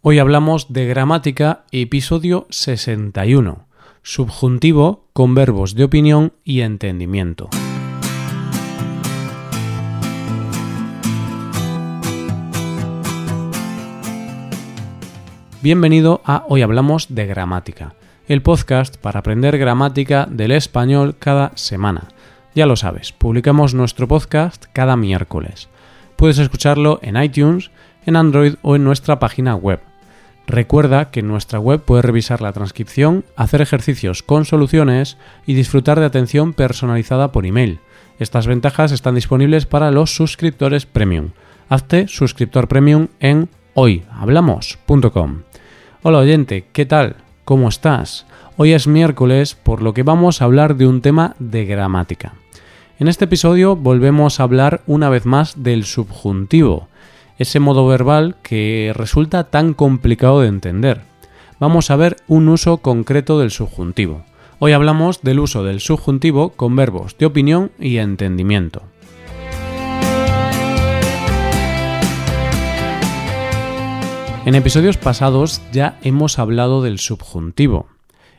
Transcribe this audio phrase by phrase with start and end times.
[0.00, 3.66] Hoy hablamos de gramática, episodio 61,
[4.04, 7.50] subjuntivo con verbos de opinión y entendimiento.
[15.62, 17.96] Bienvenido a Hoy Hablamos de Gramática,
[18.28, 22.04] el podcast para aprender gramática del español cada semana.
[22.54, 25.68] Ya lo sabes, publicamos nuestro podcast cada miércoles.
[26.14, 27.72] Puedes escucharlo en iTunes,
[28.06, 29.87] en Android o en nuestra página web.
[30.48, 36.00] Recuerda que en nuestra web puedes revisar la transcripción, hacer ejercicios con soluciones y disfrutar
[36.00, 37.80] de atención personalizada por email.
[38.18, 41.32] Estas ventajas están disponibles para los suscriptores premium.
[41.68, 45.42] Hazte suscriptor premium en hoyhablamos.com.
[46.02, 47.16] Hola oyente, ¿qué tal?
[47.44, 48.24] ¿Cómo estás?
[48.56, 52.32] Hoy es miércoles, por lo que vamos a hablar de un tema de gramática.
[52.98, 56.88] En este episodio volvemos a hablar una vez más del subjuntivo,
[57.38, 61.02] ese modo verbal que resulta tan complicado de entender.
[61.60, 64.24] Vamos a ver un uso concreto del subjuntivo.
[64.58, 68.82] Hoy hablamos del uso del subjuntivo con verbos de opinión y entendimiento.
[74.44, 77.86] En episodios pasados ya hemos hablado del subjuntivo.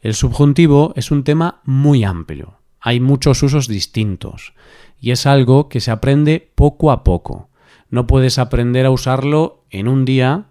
[0.00, 2.58] El subjuntivo es un tema muy amplio.
[2.80, 4.52] Hay muchos usos distintos
[5.00, 7.48] y es algo que se aprende poco a poco.
[7.92, 10.46] No puedes aprender a usarlo en un día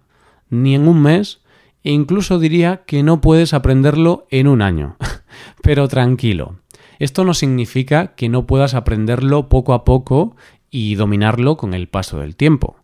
[0.48, 1.40] ni en un mes
[1.82, 4.96] e incluso diría que no puedes aprenderlo en un año.
[5.62, 6.60] Pero tranquilo,
[7.00, 10.36] esto no significa que no puedas aprenderlo poco a poco
[10.70, 12.76] y dominarlo con el paso del tiempo.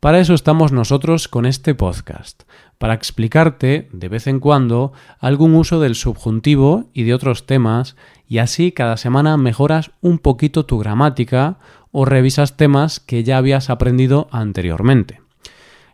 [0.00, 2.44] Para eso estamos nosotros con este podcast,
[2.78, 7.96] para explicarte de vez en cuando algún uso del subjuntivo y de otros temas
[8.28, 11.58] y así cada semana mejoras un poquito tu gramática
[11.92, 15.20] o revisas temas que ya habías aprendido anteriormente.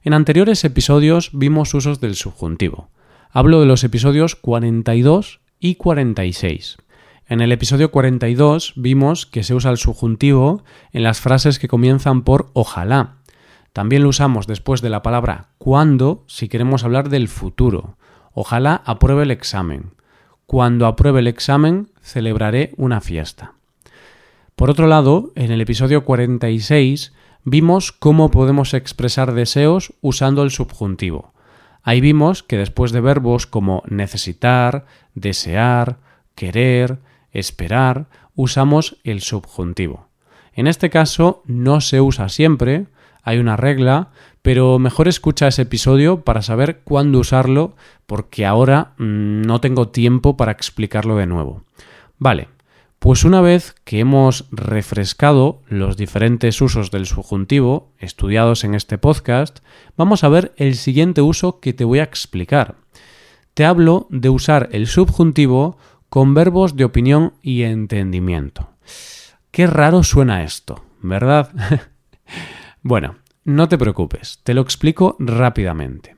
[0.02, 2.88] En anteriores episodios vimos usos del subjuntivo.
[3.30, 6.78] Hablo de los episodios 42 y 46.
[7.28, 12.24] En el episodio 42 vimos que se usa el subjuntivo en las frases que comienzan
[12.24, 13.21] por ojalá.
[13.72, 17.96] También lo usamos después de la palabra cuando si queremos hablar del futuro.
[18.34, 19.92] Ojalá apruebe el examen.
[20.46, 23.54] Cuando apruebe el examen celebraré una fiesta.
[24.56, 27.12] Por otro lado, en el episodio 46
[27.44, 31.32] vimos cómo podemos expresar deseos usando el subjuntivo.
[31.82, 34.84] Ahí vimos que después de verbos como necesitar,
[35.14, 35.98] desear,
[36.34, 36.98] querer,
[37.32, 40.08] esperar, usamos el subjuntivo.
[40.52, 42.86] En este caso no se usa siempre,
[43.22, 44.10] hay una regla,
[44.42, 50.36] pero mejor escucha ese episodio para saber cuándo usarlo, porque ahora mm, no tengo tiempo
[50.36, 51.64] para explicarlo de nuevo.
[52.18, 52.48] Vale,
[52.98, 59.58] pues una vez que hemos refrescado los diferentes usos del subjuntivo estudiados en este podcast,
[59.96, 62.76] vamos a ver el siguiente uso que te voy a explicar.
[63.54, 65.78] Te hablo de usar el subjuntivo
[66.08, 68.68] con verbos de opinión y entendimiento.
[69.50, 71.50] Qué raro suena esto, ¿verdad?
[72.82, 76.16] bueno, no te preocupes, te lo explico rápidamente.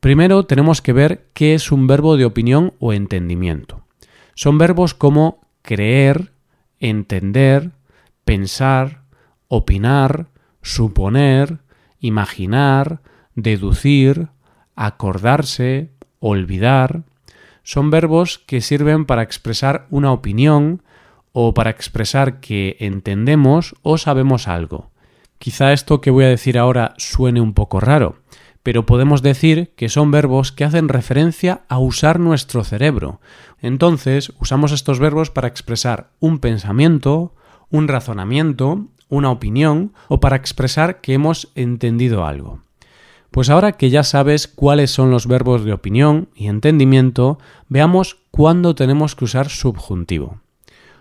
[0.00, 3.84] Primero tenemos que ver qué es un verbo de opinión o entendimiento.
[4.34, 6.32] Son verbos como creer,
[6.78, 7.72] entender,
[8.24, 9.02] pensar,
[9.48, 10.28] opinar,
[10.62, 11.58] suponer,
[12.00, 13.02] imaginar,
[13.34, 14.28] deducir,
[14.74, 17.02] acordarse, olvidar,
[17.62, 20.82] son verbos que sirven para expresar una opinión
[21.32, 24.89] o para expresar que entendemos o sabemos algo.
[25.40, 28.16] Quizá esto que voy a decir ahora suene un poco raro,
[28.62, 33.22] pero podemos decir que son verbos que hacen referencia a usar nuestro cerebro.
[33.62, 37.34] Entonces, usamos estos verbos para expresar un pensamiento,
[37.70, 42.60] un razonamiento, una opinión o para expresar que hemos entendido algo.
[43.30, 48.74] Pues ahora que ya sabes cuáles son los verbos de opinión y entendimiento, veamos cuándo
[48.74, 50.38] tenemos que usar subjuntivo.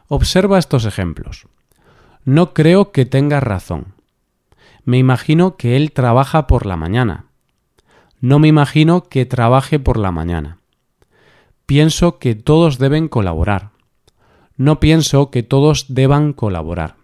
[0.08, 1.46] Observa estos ejemplos.
[2.24, 3.99] No creo que tenga razón.
[4.90, 7.26] Me imagino que él trabaja por la mañana.
[8.22, 10.58] No me imagino que trabaje por la mañana.
[11.68, 13.70] Pienso que todos deben colaborar.
[14.58, 16.96] No pienso que todos deban colaborar.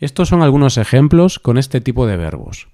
[0.00, 2.66] Estos son algunos ejemplos con este tipo de verbos.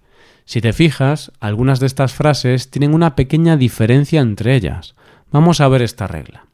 [0.47, 4.95] Si te fijas, algunas de estas frases tienen una pequeña diferencia entre ellas.
[5.31, 6.47] Vamos a ver esta regla.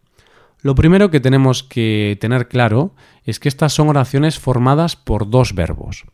[0.60, 5.54] Lo primero que tenemos que tener claro es que estas son oraciones formadas por dos
[5.54, 6.04] verbos.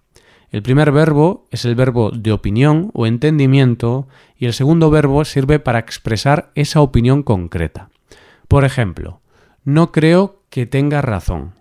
[0.53, 4.07] El primer verbo es el verbo de opinión o entendimiento
[4.37, 7.89] y el segundo verbo sirve para expresar esa opinión concreta.
[8.49, 9.23] Por ejemplo,
[9.65, 11.55] no creo que tenga razón.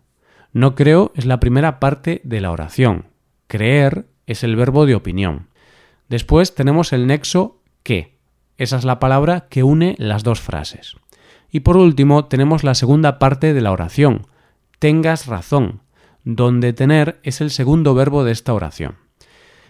[0.51, 3.05] No creo es la primera parte de la oración.
[3.47, 5.47] Creer es el verbo de opinión.
[6.09, 8.17] Después tenemos el nexo que.
[8.57, 10.97] Esa es la palabra que une las dos frases.
[11.49, 14.27] Y por último tenemos la segunda parte de la oración,
[14.79, 15.81] tengas razón,
[16.23, 18.95] donde tener es el segundo verbo de esta oración.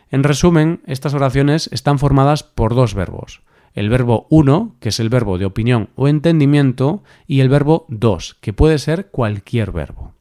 [0.10, 3.42] En resumen, estas oraciones están formadas por dos verbos,
[3.74, 8.36] el verbo uno, que es el verbo de opinión o entendimiento, y el verbo dos,
[8.42, 10.14] que puede ser cualquier verbo.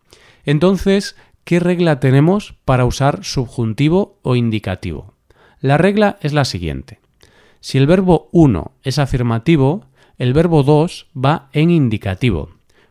[0.45, 5.15] Entonces, ¿qué regla tenemos para usar subjuntivo o indicativo?
[5.61, 7.01] La regla es la siguiente.
[7.61, 9.87] Si el verbo uno es afirmativo,
[10.17, 12.51] el verbo dos va en indicativo.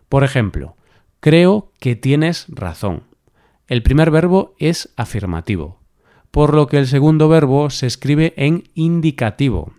[0.09, 0.75] Por ejemplo,
[1.19, 3.03] creo que tienes razón.
[3.69, 5.77] El primer verbo es afirmativo,
[6.31, 9.73] por lo que el segundo verbo se escribe en indicativo.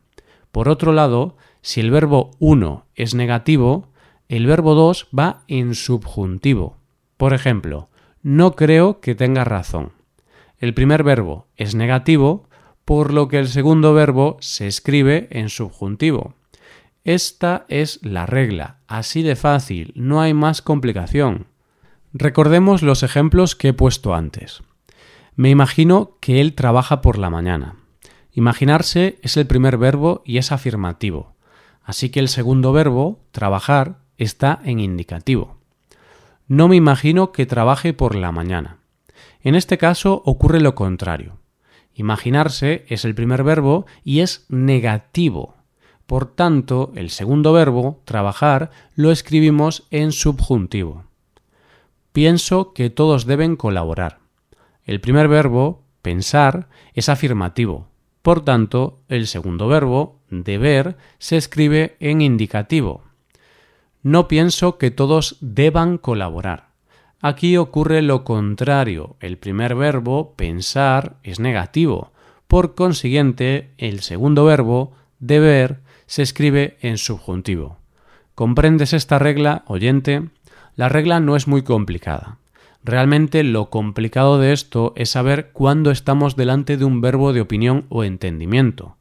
[0.53, 3.89] Por otro lado, si el verbo uno es negativo,
[4.29, 6.77] el verbo dos va en subjuntivo.
[7.17, 7.89] Por ejemplo,
[8.23, 9.91] no creo que tengas razón.
[10.61, 12.49] El primer verbo es negativo,
[12.85, 16.35] por lo que el segundo verbo se escribe en subjuntivo.
[17.03, 21.50] Esta es la regla, así de fácil, no hay más complicación.
[22.13, 24.65] Recordemos los ejemplos que he puesto antes.
[25.37, 27.77] Me imagino que él trabaja por la mañana.
[28.33, 31.37] Imaginarse es el primer verbo y es afirmativo,
[31.85, 35.59] así que el segundo verbo, trabajar, está en indicativo.
[36.49, 38.79] No me imagino que trabaje por la mañana.
[39.43, 41.39] En este caso ocurre lo contrario.
[41.95, 45.55] Imaginarse es el primer verbo y es negativo.
[46.07, 51.10] Por tanto, el segundo verbo, trabajar, lo escribimos en subjuntivo.
[52.13, 54.19] Pienso que todos deben colaborar.
[54.85, 57.89] El primer verbo, pensar, es afirmativo.
[58.23, 63.03] Por tanto, el segundo verbo, deber, se escribe en indicativo.
[64.03, 66.71] No pienso que todos deban colaborar.
[67.21, 69.17] Aquí ocurre lo contrario.
[69.21, 72.13] El primer verbo, pensar, es negativo.
[72.49, 77.79] Por consiguiente, el segundo verbo, deber, se escribe en subjuntivo.
[78.35, 80.31] ¿Comprendes esta regla, oyente?
[80.81, 82.39] La regla no es muy complicada.
[82.83, 87.85] Realmente lo complicado de esto es saber cuándo estamos delante de un verbo de opinión
[87.91, 88.97] o entendimiento.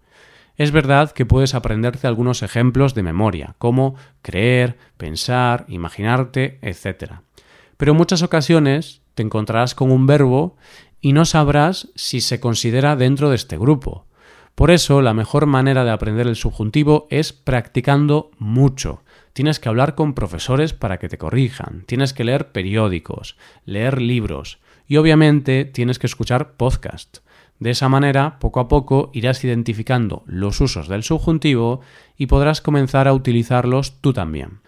[0.58, 7.22] Es verdad que puedes aprenderte algunos ejemplos de memoria, como creer, pensar, imaginarte, etc.
[7.78, 10.58] Pero en muchas ocasiones te encontrarás con un verbo
[11.00, 14.06] y no sabrás si se considera dentro de este grupo.
[14.60, 19.96] Por eso, la mejor manera de aprender el subjuntivo es practicando mucho, Tienes que hablar
[19.96, 25.98] con profesores para que te corrijan, tienes que leer periódicos, leer libros y obviamente tienes
[25.98, 27.20] que escuchar podcast.
[27.58, 31.80] De esa manera, poco a poco irás identificando los usos del subjuntivo
[32.18, 34.60] y podrás comenzar a utilizarlos tú también.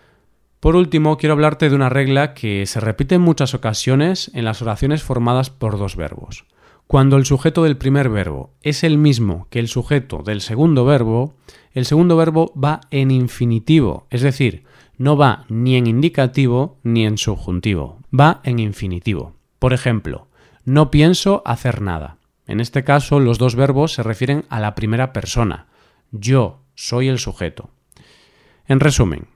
[0.62, 4.62] Por último, quiero hablarte de una regla que se repite en muchas ocasiones en las
[4.62, 6.46] oraciones formadas por dos verbos.
[6.92, 11.36] Cuando el sujeto del primer verbo es el mismo que el sujeto del segundo verbo,
[11.72, 14.66] el segundo verbo va en infinitivo, es decir,
[14.98, 19.38] no va ni en indicativo ni en subjuntivo, va en infinitivo.
[19.58, 20.28] Por ejemplo,
[20.66, 22.18] no pienso hacer nada.
[22.46, 25.68] En este caso, los dos verbos se refieren a la primera persona.
[26.12, 27.70] Yo soy el sujeto.
[28.68, 29.28] En resumen,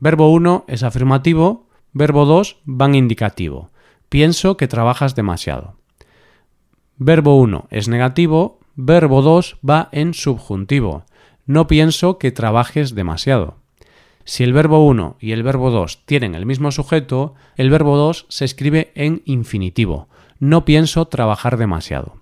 [0.00, 3.70] verbo 1 es afirmativo, verbo 2 va en indicativo.
[4.08, 5.81] Pienso que trabajas demasiado.
[6.98, 11.04] Verbo 1 es negativo, verbo 2 va en subjuntivo.
[11.46, 13.56] No pienso que trabajes demasiado.
[14.24, 18.26] Si el verbo 1 y el verbo 2 tienen el mismo sujeto, el verbo 2
[18.28, 20.08] se escribe en infinitivo.
[20.38, 22.21] No pienso trabajar demasiado.